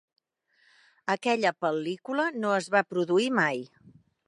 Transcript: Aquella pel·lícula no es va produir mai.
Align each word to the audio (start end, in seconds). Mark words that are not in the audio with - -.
Aquella 1.15 1.51
pel·lícula 1.67 2.27
no 2.45 2.55
es 2.61 2.73
va 2.77 2.83
produir 2.95 3.31
mai. 3.43 3.65